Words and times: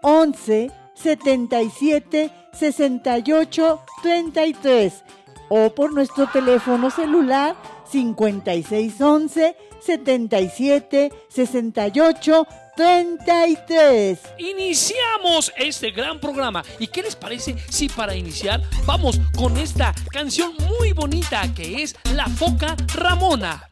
11 0.00 0.70
77 0.94 2.30
68 2.54 3.80
33 4.02 5.04
o 5.50 5.74
por 5.74 5.92
nuestro 5.92 6.26
teléfono 6.28 6.90
celular 6.90 7.54
5611 7.90 9.56
77 9.80 11.12
68 11.28 12.46
33. 12.76 14.18
Iniciamos 14.38 15.52
este 15.56 15.90
gran 15.90 16.18
programa. 16.18 16.62
¿Y 16.78 16.86
qué 16.86 17.02
les 17.02 17.16
parece 17.16 17.56
si 17.68 17.88
para 17.88 18.14
iniciar 18.14 18.62
vamos 18.86 19.20
con 19.36 19.56
esta 19.58 19.94
canción 20.10 20.54
muy 20.68 20.92
bonita 20.92 21.42
que 21.54 21.82
es 21.82 21.94
La 22.14 22.26
Foca 22.26 22.76
Ramona? 22.94 23.69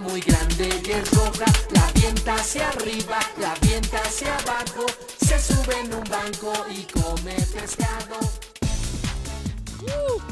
Muy 0.00 0.20
grande 0.20 0.68
y 0.86 0.90
es 0.90 1.10
roja. 1.10 1.44
La 1.70 1.88
avienta 1.88 2.36
hacia 2.36 2.68
arriba, 2.68 3.18
la 3.40 3.52
avienta 3.52 3.98
hacia 3.98 4.36
abajo. 4.36 4.86
Se 5.20 5.36
sube 5.36 5.80
en 5.80 5.94
un 5.94 6.04
banco 6.04 6.52
y 6.70 6.84
come 6.84 7.34
pescado. 7.52 8.20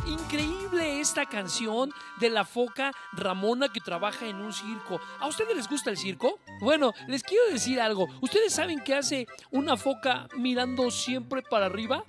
Increíble 0.06 1.00
esta 1.00 1.26
canción 1.26 1.92
de 2.20 2.30
la 2.30 2.44
foca 2.44 2.92
Ramona 3.14 3.68
que 3.68 3.80
trabaja 3.80 4.26
en 4.26 4.36
un 4.36 4.52
circo. 4.52 5.00
¿A 5.18 5.26
ustedes 5.26 5.56
les 5.56 5.68
gusta 5.68 5.90
el 5.90 5.96
circo? 5.96 6.38
Bueno, 6.60 6.92
les 7.08 7.24
quiero 7.24 7.46
decir 7.50 7.80
algo. 7.80 8.06
¿Ustedes 8.20 8.52
saben 8.52 8.80
qué 8.84 8.94
hace 8.94 9.26
una 9.50 9.76
foca 9.76 10.28
mirando 10.36 10.88
siempre 10.92 11.42
para 11.42 11.66
arriba? 11.66 12.04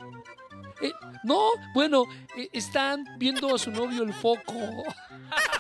Eh, 0.82 0.94
no, 1.24 1.50
bueno, 1.74 2.04
eh, 2.38 2.50
están 2.54 3.04
viendo 3.18 3.56
a 3.56 3.58
su 3.58 3.72
novio 3.72 4.04
el 4.04 4.14
foco. 4.14 4.54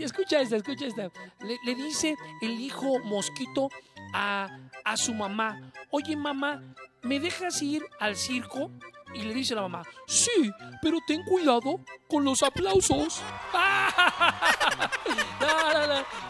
Escucha 0.00 0.40
esta, 0.40 0.56
escucha 0.56 0.86
esta. 0.86 1.10
Le, 1.40 1.74
dice 1.74 2.16
el 2.40 2.60
hijo 2.60 2.98
mosquito 3.00 3.68
a, 4.12 4.48
a 4.84 4.96
su 4.96 5.14
mamá, 5.14 5.72
oye 5.90 6.16
mamá, 6.16 6.62
¿me 7.02 7.20
dejas 7.20 7.60
ir 7.62 7.84
al 7.98 8.16
circo? 8.16 8.70
Y 9.12 9.22
le 9.22 9.34
dice 9.34 9.56
la 9.56 9.62
mamá, 9.62 9.82
sí, 10.06 10.52
pero 10.80 10.98
ten 11.06 11.24
cuidado 11.24 11.80
con 12.08 12.24
los 12.24 12.42
aplausos. 12.44 13.20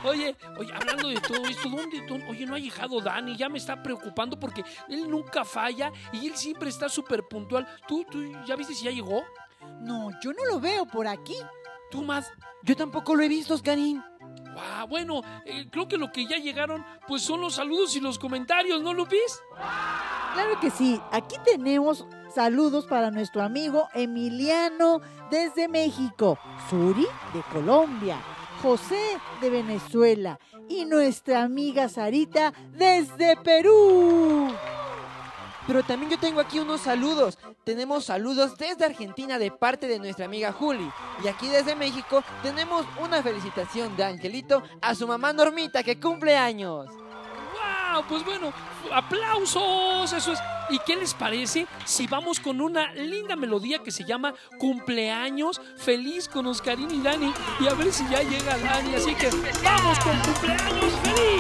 Oye, 0.03 0.35
oye, 0.59 0.73
hablando 0.73 1.09
de 1.09 1.21
todo 1.21 1.45
esto, 1.47 1.69
¿dónde, 1.69 2.01
dónde- 2.07 2.27
Oye, 2.29 2.47
no 2.47 2.55
ha 2.55 2.59
llegado 2.59 3.01
Dani, 3.03 3.37
ya 3.37 3.49
me 3.51 3.59
está 3.59 3.83
preocupando 3.83 4.39
porque 4.41 4.65
él 4.89 5.11
nunca 5.11 5.45
falla 5.45 5.93
y 6.13 6.27
él 6.27 6.37
siempre 6.37 6.71
está 6.71 6.89
súper 6.89 7.25
puntual. 7.29 7.67
¿Tú, 7.87 8.05
tú 8.11 8.23
ya 8.47 8.57
viste 8.57 8.75
si 8.75 8.85
ya 8.87 8.91
llegó? 8.91 9.23
No, 9.81 10.11
yo 10.23 10.33
no 10.33 10.45
lo 10.47 10.59
veo 10.59 10.87
por 10.87 11.07
aquí. 11.07 11.37
¿Tú, 11.91 12.03
Mad? 12.03 12.25
Yo 12.63 12.77
tampoco 12.77 13.15
lo 13.15 13.23
he 13.23 13.29
visto, 13.29 13.55
Oscarín. 13.55 14.03
Ah, 14.57 14.85
bueno, 14.89 15.23
eh, 15.45 15.67
creo 15.71 15.89
que 15.89 15.97
lo 15.97 16.13
que 16.13 16.27
ya 16.27 16.37
llegaron, 16.37 16.85
pues 17.09 17.23
son 17.23 17.41
los 17.41 17.55
saludos 17.55 17.97
y 17.97 18.01
los 18.01 18.19
comentarios, 18.19 18.83
¿no, 18.83 18.93
Lupis? 18.93 19.41
Claro 20.35 20.61
que 20.61 20.71
sí, 20.71 21.01
aquí 21.11 21.37
tenemos 21.45 22.07
saludos 22.35 22.87
para 22.87 23.11
nuestro 23.11 23.43
amigo 23.43 23.89
Emiliano 23.95 25.01
desde 25.31 25.69
México, 25.69 26.39
Suri 26.69 27.07
de 27.35 27.43
Colombia, 27.53 28.19
José 28.63 29.19
de 29.41 29.51
Venezuela 29.51 30.39
y 30.69 30.85
nuestra 30.85 31.43
amiga 31.43 31.89
Sarita 31.89 32.53
desde 32.73 33.37
Perú. 33.37 34.53
Pero 35.71 35.85
también 35.85 36.11
yo 36.11 36.19
tengo 36.19 36.41
aquí 36.41 36.59
unos 36.59 36.81
saludos. 36.81 37.39
Tenemos 37.63 38.07
saludos 38.07 38.59
desde 38.59 38.87
Argentina 38.87 39.39
de 39.39 39.53
parte 39.53 39.87
de 39.87 40.01
nuestra 40.01 40.25
amiga 40.25 40.51
Juli. 40.51 40.91
Y 41.23 41.29
aquí 41.29 41.47
desde 41.47 41.77
México 41.77 42.25
tenemos 42.43 42.85
una 43.01 43.23
felicitación 43.23 43.97
de 43.97 44.03
Angelito 44.03 44.65
a 44.83 44.97
su 44.97 45.07
mamá 45.07 45.33
Normita 45.33 45.85
que 45.85 46.01
cumple 46.01 46.37
años. 46.37 46.89
¡Wow! 46.89 48.03
Pues 48.09 48.25
bueno, 48.25 48.53
aplausos, 48.93 50.13
eso 50.13 50.33
es. 50.33 50.41
¿Y 50.71 50.81
qué 50.81 50.97
les 50.97 51.15
parece 51.15 51.69
si 51.85 52.09
vamos 52.09 52.41
con 52.41 52.61
una 52.61 52.93
linda 52.95 53.37
melodía 53.37 53.79
que 53.79 53.93
se 53.93 54.03
llama 54.03 54.35
Cumpleaños 54.59 55.61
Feliz 55.77 56.29
con 56.29 56.49
Oscarín 56.49 56.91
y 56.91 57.01
Dani? 57.01 57.33
Y 57.61 57.69
a 57.69 57.75
ver 57.75 57.93
si 57.93 58.03
ya 58.11 58.23
llega 58.25 58.59
Dani, 58.59 58.97
así 58.97 59.15
que 59.15 59.31
vamos 59.63 60.01
con 60.01 60.19
Cumpleaños 60.19 60.95
Feliz. 61.05 61.40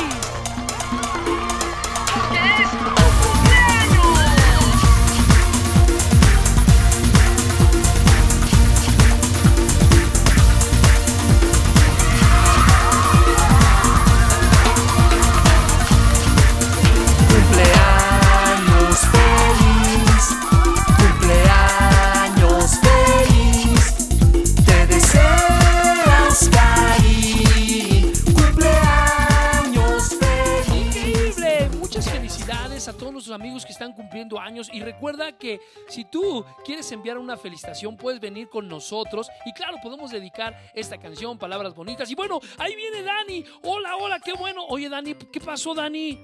Cumpliendo 34.20 34.38
años 34.38 34.68
y 34.72 34.80
recuerda 34.80 35.32
que 35.38 35.60
si 35.88 36.04
tú 36.04 36.44
quieres 36.64 36.90
enviar 36.92 37.16
una 37.16 37.36
felicitación 37.36 37.96
puedes 37.96 38.20
venir 38.20 38.48
con 38.48 38.68
nosotros 38.68 39.30
y 39.46 39.52
claro, 39.52 39.78
podemos 39.82 40.10
dedicar 40.10 40.54
esta 40.74 40.98
canción, 40.98 41.38
palabras 41.38 41.74
bonitas. 41.74 42.10
Y 42.10 42.14
bueno, 42.14 42.38
ahí 42.58 42.74
viene 42.76 43.02
Dani. 43.02 43.44
Hola, 43.62 43.96
hola, 43.96 44.20
qué 44.20 44.32
bueno. 44.34 44.64
Oye, 44.68 44.88
Dani, 44.88 45.14
¿qué 45.14 45.40
pasó, 45.40 45.74
Dani? 45.74 46.18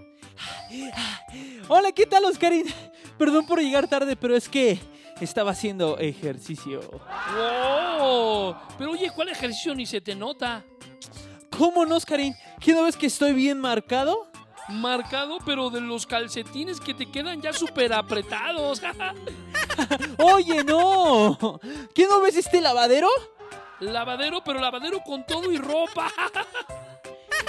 Hola, 1.68 1.92
¿qué 1.92 2.06
tal, 2.06 2.24
Oscarín? 2.24 2.66
Perdón 3.18 3.46
por 3.46 3.60
llegar 3.60 3.88
tarde, 3.88 4.14
pero 4.14 4.36
es 4.36 4.48
que 4.48 4.78
estaba 5.20 5.52
haciendo 5.52 5.96
ejercicio. 5.98 6.80
¡Oh! 7.98 8.54
Pero 8.76 8.90
oye, 8.90 9.10
¿cuál 9.10 9.30
ejercicio 9.30 9.74
ni 9.74 9.86
se 9.86 10.02
te 10.02 10.14
nota? 10.14 10.64
¿Cómo 11.56 11.86
no, 11.86 11.96
Oscarín? 11.96 12.34
¿Qué 12.60 12.72
no 12.72 12.82
ves 12.82 12.96
que 12.96 13.06
estoy 13.06 13.32
bien 13.32 13.58
marcado? 13.58 14.28
Marcado, 14.68 15.38
pero 15.44 15.70
de 15.70 15.80
los 15.80 16.06
calcetines 16.06 16.80
que 16.80 16.94
te 16.94 17.06
quedan 17.06 17.40
ya 17.40 17.52
súper 17.52 17.92
apretados. 17.92 18.82
Oye, 20.18 20.64
no. 20.64 21.60
¿Qué 21.94 22.06
no 22.06 22.20
ves 22.20 22.36
este 22.36 22.60
lavadero? 22.60 23.08
lavadero, 23.80 24.42
pero 24.42 24.60
lavadero 24.60 25.00
con 25.00 25.24
todo 25.26 25.50
y 25.52 25.58
ropa. 25.58 26.10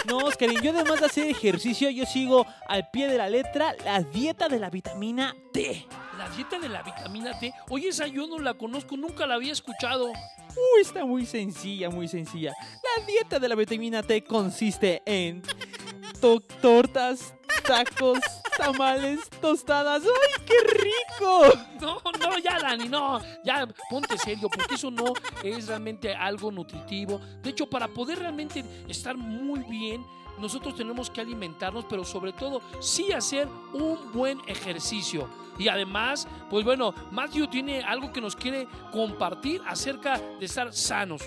No, 0.06 0.20
Oscarín, 0.20 0.62
yo 0.62 0.72
además 0.72 1.02
de 1.02 1.08
hacer 1.08 1.28
ejercicio, 1.28 1.90
yo 1.90 2.06
sigo 2.06 2.46
al 2.70 2.90
pie 2.92 3.08
de 3.08 3.18
la 3.18 3.30
letra 3.30 3.76
la 3.84 4.02
dieta 4.02 4.48
de 4.48 4.58
la 4.58 4.70
vitamina 4.70 5.36
D. 5.54 5.86
La 6.18 6.30
dieta 6.30 6.60
de 6.60 6.70
la 6.70 6.82
vitamina 6.82 7.38
T. 7.38 7.54
Oye, 7.70 7.90
esa 7.90 8.08
yo 8.08 8.26
no 8.26 8.40
la 8.40 8.54
conozco, 8.54 8.96
nunca 8.96 9.28
la 9.28 9.36
había 9.36 9.52
escuchado. 9.52 10.08
Uy, 10.08 10.82
está 10.82 11.04
muy 11.06 11.26
sencilla, 11.26 11.90
muy 11.90 12.08
sencilla. 12.08 12.54
La 12.98 13.06
dieta 13.06 13.38
de 13.40 13.50
la 13.50 13.56
vitamina 13.56 14.02
T 14.02 14.24
consiste 14.24 15.02
en 15.06 15.42
to- 16.20 16.40
tortas, 16.62 17.34
tacos, 17.66 18.20
tamales, 18.58 19.20
tostadas. 19.42 20.04
¡Ay, 20.04 20.44
qué 20.46 20.56
rico! 20.74 21.42
No, 21.82 22.02
no, 22.20 22.38
ya, 22.40 22.60
Dani, 22.60 22.88
no. 22.88 23.20
Ya, 23.44 23.68
ponte 23.90 24.18
serio, 24.18 24.50
porque 24.50 24.76
eso 24.76 24.92
no 24.92 25.14
es 25.44 25.68
realmente 25.68 26.14
algo 26.14 26.52
nutritivo. 26.52 27.20
De 27.42 27.52
hecho, 27.52 27.70
para 27.70 27.88
poder 27.88 28.20
realmente 28.20 28.64
estar 28.88 29.16
muy 29.18 29.60
bien, 29.62 30.06
nosotros 30.40 30.76
tenemos 30.76 31.10
que 31.10 31.22
alimentarnos, 31.22 31.86
pero 31.86 32.04
sobre 32.06 32.34
todo, 32.34 32.62
sí 32.80 33.12
hacer 33.12 33.48
un 33.74 34.12
buen 34.14 34.40
ejercicio. 34.48 35.28
Y 35.58 35.68
además, 35.70 36.28
pues 36.52 36.64
bueno, 36.64 36.94
Matthew 37.12 37.48
tiene 37.48 37.82
algo 37.82 38.12
que 38.12 38.22
nos 38.22 38.36
quiere 38.36 38.68
compartir 38.92 39.62
acerca 39.68 40.20
de 40.20 40.46
estar 40.46 40.72
sanos. 40.74 41.24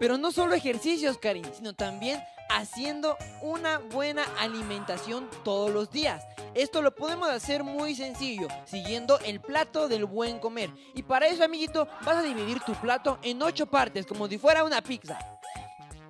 Pero 0.00 0.18
no 0.18 0.32
solo 0.32 0.54
ejercicios, 0.54 1.18
Karin, 1.18 1.44
sino 1.54 1.72
también 1.74 2.20
haciendo 2.48 3.16
una 3.42 3.78
buena 3.78 4.24
alimentación 4.38 5.28
todos 5.44 5.70
los 5.70 5.90
días. 5.90 6.24
Esto 6.54 6.82
lo 6.82 6.94
podemos 6.94 7.28
hacer 7.28 7.62
muy 7.62 7.94
sencillo, 7.94 8.48
siguiendo 8.64 9.18
el 9.20 9.40
plato 9.40 9.88
del 9.88 10.04
buen 10.06 10.38
comer. 10.38 10.70
Y 10.94 11.02
para 11.02 11.26
eso, 11.26 11.44
amiguito, 11.44 11.86
vas 12.04 12.16
a 12.16 12.22
dividir 12.22 12.60
tu 12.60 12.74
plato 12.74 13.18
en 13.22 13.42
ocho 13.42 13.66
partes, 13.66 14.06
como 14.06 14.26
si 14.28 14.38
fuera 14.38 14.64
una 14.64 14.82
pizza. 14.82 15.18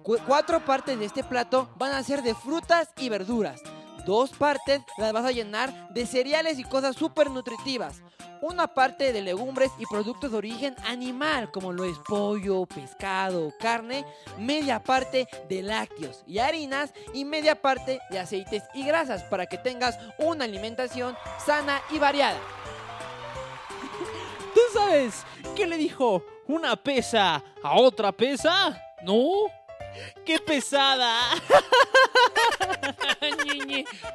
Cu- 0.02 0.18
cuatro 0.26 0.64
partes 0.64 0.98
de 0.98 1.04
este 1.04 1.24
plato 1.24 1.68
van 1.76 1.92
a 1.92 2.02
ser 2.02 2.22
de 2.22 2.34
frutas 2.34 2.88
y 2.96 3.08
verduras. 3.08 3.60
Dos 4.06 4.30
partes 4.30 4.80
las 4.96 5.12
vas 5.12 5.26
a 5.26 5.32
llenar 5.32 5.92
de 5.92 6.06
cereales 6.06 6.58
y 6.58 6.64
cosas 6.64 6.96
súper 6.96 7.30
nutritivas. 7.30 8.00
Una 8.40 8.68
parte 8.68 9.12
de 9.12 9.20
legumbres 9.20 9.72
y 9.78 9.86
productos 9.86 10.30
de 10.30 10.36
origen 10.36 10.76
animal, 10.86 11.50
como 11.50 11.72
lo 11.72 11.84
es 11.84 11.98
pollo, 11.98 12.66
pescado, 12.66 13.52
carne. 13.58 14.04
Media 14.38 14.82
parte 14.82 15.26
de 15.48 15.62
lácteos 15.62 16.22
y 16.26 16.38
harinas. 16.38 16.92
Y 17.12 17.24
media 17.24 17.60
parte 17.60 18.00
de 18.10 18.18
aceites 18.18 18.62
y 18.74 18.84
grasas, 18.84 19.24
para 19.24 19.46
que 19.46 19.58
tengas 19.58 19.98
una 20.18 20.44
alimentación 20.44 21.16
sana 21.44 21.82
y 21.90 21.98
variada. 21.98 22.38
¿Tú 24.54 24.60
sabes 24.72 25.24
qué 25.56 25.66
le 25.66 25.76
dijo 25.76 26.22
una 26.46 26.76
pesa 26.76 27.42
a 27.62 27.74
otra 27.74 28.12
pesa? 28.12 28.80
¿No? 29.02 29.57
¡Qué 30.24 30.38
pesada! 30.38 31.20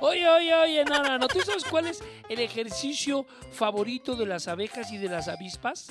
Oye, 0.01 0.27
oye, 0.27 0.53
oye, 0.53 0.85
no, 0.85 1.01
no, 1.03 1.18
no. 1.18 1.27
¿Tú 1.27 1.41
sabes 1.41 1.63
cuál 1.63 1.88
es 1.88 2.03
el 2.30 2.39
ejercicio 2.39 3.25
favorito 3.51 4.15
de 4.15 4.25
las 4.25 4.47
abejas 4.47 4.91
y 4.91 4.97
de 4.97 5.09
las 5.09 5.27
avispas? 5.27 5.88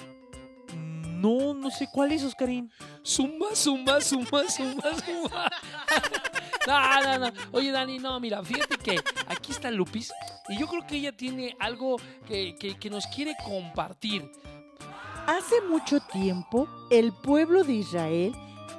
No, 0.74 1.54
no 1.54 1.70
sé 1.70 1.88
cuál 1.92 2.12
es, 2.12 2.22
Oscarín. 2.24 2.70
Zumba, 3.04 3.54
zumba, 3.54 4.00
zumba, 4.00 4.44
zumba, 4.50 4.90
zumba. 5.04 5.50
No, 6.64 6.78
no, 7.02 7.18
no. 7.18 7.32
Oye, 7.50 7.72
Dani, 7.72 7.98
no, 7.98 8.20
mira, 8.20 8.40
fíjate 8.44 8.76
que 8.78 9.00
aquí 9.26 9.50
está 9.50 9.68
Lupis 9.68 10.12
y 10.48 10.56
yo 10.58 10.68
creo 10.68 10.86
que 10.86 10.94
ella 10.94 11.10
tiene 11.10 11.56
algo 11.58 11.96
que, 12.28 12.54
que- 12.54 12.78
que 12.78 12.88
nos 12.88 13.04
quiere 13.08 13.34
compartir. 13.44 14.30
Hace 15.26 15.60
mucho 15.62 15.98
tiempo, 16.12 16.68
el 16.88 17.12
pueblo 17.12 17.64
de 17.64 17.72
Israel 17.72 18.32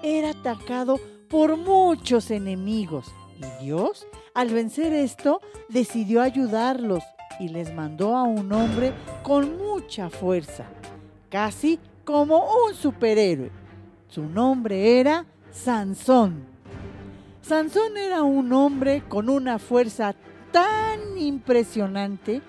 era 0.04 0.32
atacado 0.32 1.00
por 1.30 1.58
muchos 1.58 2.30
enemigos 2.30 3.12
y 3.40 3.64
Dios, 3.64 4.06
al 4.36 4.50
vencer 4.50 4.94
esto, 4.94 5.42
decidió 5.70 6.22
ayudarlos 6.22 7.04
y 7.40 7.50
les 7.50 7.74
mandó 7.74 8.16
a 8.16 8.24
un 8.24 8.52
hombre 8.52 8.94
con 9.24 9.58
mucha 9.58 10.10
fuerza, 10.10 10.66
casi 11.30 11.80
como 12.04 12.46
un 12.68 12.76
superhéroe. 12.76 13.52
Su 14.08 14.24
nombre 14.24 15.00
era 15.00 15.26
Sansón. 15.52 16.46
Sansón 17.42 17.98
era 17.98 18.22
un 18.22 18.54
hombre 18.54 19.04
con 19.08 19.30
una 19.30 19.58
fuerza 19.58 20.14
tan 20.52 21.18
impresionante 21.18 22.42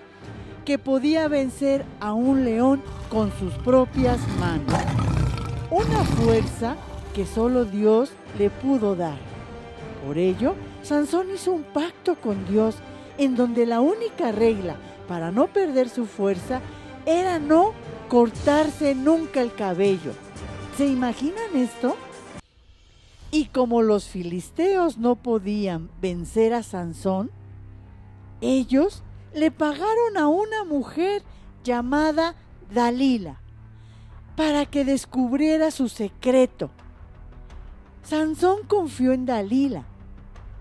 que 0.63 0.77
podía 0.77 1.27
vencer 1.27 1.85
a 1.99 2.13
un 2.13 2.45
león 2.45 2.81
con 3.09 3.31
sus 3.39 3.53
propias 3.55 4.19
manos. 4.39 4.73
Una 5.71 6.03
fuerza 6.03 6.75
que 7.15 7.25
solo 7.25 7.63
Dios 7.63 8.11
le 8.37 8.49
pudo 8.49 8.95
dar. 8.95 9.17
Por 10.05 10.17
ello, 10.17 10.53
Sansón 10.83 11.27
hizo 11.33 11.53
un 11.53 11.63
pacto 11.63 12.15
con 12.15 12.45
Dios 12.45 12.75
en 13.17 13.35
donde 13.35 13.65
la 13.65 13.79
única 13.79 14.33
regla 14.33 14.75
para 15.07 15.31
no 15.31 15.47
perder 15.47 15.87
su 15.87 16.05
fuerza 16.05 16.61
era 17.05 17.39
no 17.39 17.71
cortarse 18.09 18.93
nunca 18.95 19.41
el 19.41 19.53
cabello. 19.55 20.11
¿Se 20.77 20.87
imaginan 20.87 21.55
esto? 21.55 21.95
Y 23.31 23.45
como 23.45 23.81
los 23.81 24.05
filisteos 24.09 24.97
no 24.97 25.15
podían 25.15 25.89
vencer 26.01 26.53
a 26.53 26.63
Sansón, 26.63 27.31
ellos 28.41 29.03
le 29.33 29.51
pagaron 29.51 30.17
a 30.17 30.27
una 30.27 30.65
mujer 30.65 31.23
llamada 31.63 32.35
Dalila 32.73 33.39
para 34.35 34.65
que 34.65 34.83
descubriera 34.83 35.71
su 35.71 35.87
secreto. 35.87 36.71
Sansón 38.05 38.59
confió 38.67 39.13
en 39.13 39.25
Dalila 39.25 39.83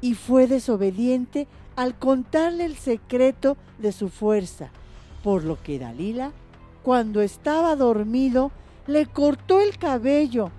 y 0.00 0.14
fue 0.14 0.46
desobediente 0.46 1.46
al 1.76 1.98
contarle 1.98 2.64
el 2.64 2.76
secreto 2.76 3.58
de 3.78 3.92
su 3.92 4.08
fuerza, 4.08 4.70
por 5.22 5.44
lo 5.44 5.62
que 5.62 5.78
Dalila, 5.78 6.32
cuando 6.82 7.20
estaba 7.20 7.76
dormido, 7.76 8.50
le 8.86 9.04
cortó 9.06 9.60
el 9.60 9.76
cabello, 9.76 10.50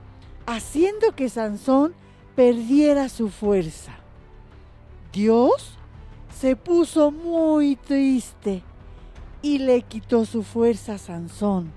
haciendo 0.45 1.15
que 1.15 1.29
Sansón 1.29 1.95
perdiera 2.35 3.09
su 3.09 3.29
fuerza. 3.29 3.93
Dios 5.11 5.77
se 6.39 6.55
puso 6.55 7.11
muy 7.11 7.77
triste 7.77 8.61
y 9.41 9.57
le 9.57 9.81
quitó 9.81 10.25
su 10.25 10.43
fuerza 10.43 10.95
a 10.95 10.97
Sansón. 10.99 11.71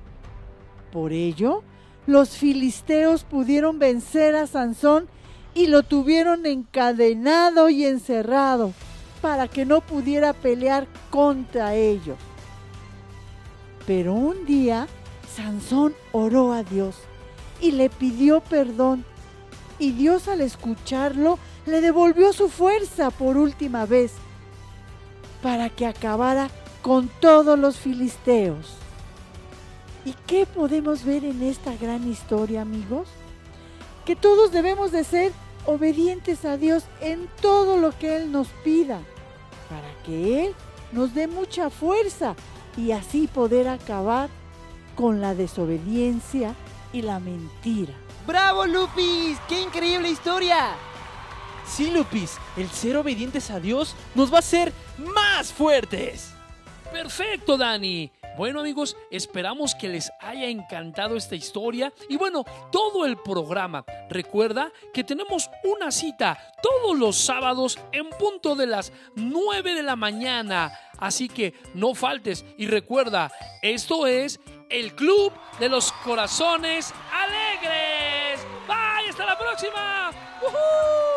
Por 0.93 1.13
ello, 1.13 1.63
los 2.09 2.31
filisteos 2.31 3.25
pudieron 3.25 3.79
vencer 3.79 4.35
a 4.35 4.47
Sansón 4.47 5.09
y 5.53 5.67
lo 5.67 5.83
tuvieron 5.83 6.47
encadenado 6.47 7.69
y 7.69 7.85
encerrado 7.85 8.73
para 9.21 9.47
que 9.47 9.67
no 9.67 9.83
pudiera 9.83 10.33
pelear 10.33 10.87
contra 11.11 11.75
ellos. 11.75 12.17
Pero 13.87 14.15
un 14.15 14.47
día 14.47 14.89
Sansón 15.37 15.95
oró 16.13 16.55
a 16.55 16.63
Dios 16.63 16.97
y 17.61 17.73
le 17.73 17.91
pidió 17.91 18.41
perdón 18.41 19.05
y 19.79 19.93
Dios 19.93 20.29
al 20.29 20.41
escucharlo 20.41 21.39
le 21.67 21.83
devolvió 21.83 22.33
su 22.33 22.49
fuerza 22.49 23.11
por 23.11 23.37
última 23.37 23.85
vez 23.85 24.15
para 25.43 25.69
que 25.69 25.85
acabara 25.85 26.49
con 26.81 27.11
todos 27.21 27.59
los 27.59 27.77
filisteos. 27.77 28.78
¿Y 30.09 30.15
qué 30.27 30.47
podemos 30.47 31.05
ver 31.05 31.23
en 31.23 31.43
esta 31.43 31.77
gran 31.77 32.11
historia, 32.11 32.63
amigos? 32.63 33.09
Que 34.07 34.17
todos 34.17 34.51
debemos 34.51 34.91
de 34.91 35.05
ser 35.05 35.33
obedientes 35.67 36.47
a 36.47 36.57
Dios 36.57 36.85
en 37.03 37.29
todo 37.43 37.77
lo 37.77 37.91
que 37.91 38.17
Él 38.17 38.33
nos 38.33 38.49
pida, 38.65 39.03
para 39.69 40.03
que 40.07 40.47
Él 40.47 40.55
nos 40.93 41.13
dé 41.13 41.27
mucha 41.29 41.69
fuerza 41.69 42.35
y 42.75 42.93
así 42.93 43.27
poder 43.27 43.69
acabar 43.69 44.31
con 44.95 45.21
la 45.21 45.35
desobediencia 45.35 46.55
y 46.91 47.03
la 47.03 47.21
mentira. 47.21 47.93
¡Bravo, 48.27 48.65
Lupis! 48.65 49.39
¡Qué 49.47 49.61
increíble 49.61 50.09
historia! 50.09 50.71
Sí, 51.67 51.91
Lupis, 51.91 52.39
el 52.57 52.71
ser 52.71 52.97
obedientes 52.97 53.51
a 53.51 53.61
Dios 53.61 53.95
nos 54.15 54.33
va 54.33 54.37
a 54.37 54.39
hacer 54.39 54.73
más 54.97 55.53
fuertes. 55.53 56.33
Perfecto, 56.91 57.59
Dani. 57.59 58.11
Bueno 58.39 58.61
amigos, 58.61 58.97
esperamos 59.11 59.75
que 59.75 59.89
les 59.89 60.13
haya 60.21 60.47
encantado 60.47 61.17
esta 61.17 61.35
historia 61.35 61.93
y 62.09 62.17
bueno, 62.17 62.45
todo 62.71 63.05
el 63.05 63.17
programa. 63.17 63.85
Recuerda 64.09 64.71
que 64.95 65.03
tenemos 65.03 65.51
una 65.65 65.91
cita 65.91 66.39
todos 66.63 66.97
los 66.97 67.17
sábados 67.17 67.81
en 67.91 68.09
punto 68.11 68.55
de 68.55 68.69
las 68.69 68.93
9 69.17 69.75
de 69.75 69.83
la 69.83 69.97
mañana. 69.97 70.71
Así 70.99 71.29
que 71.29 71.53
no 71.75 71.97
faltes 71.97 72.45
y 72.57 72.69
recuerda, 72.69 73.33
esto 73.61 74.07
es 74.07 74.39
el 74.71 74.95
Club 74.95 75.33
de 75.59 75.69
los 75.69 75.91
Corazones 75.91 76.95
Alegres. 77.13 78.47
Bye, 78.69 79.11
hasta 79.11 79.27
la 79.27 79.37
próxima. 79.37 80.13
¡Woohoo! 80.41 81.08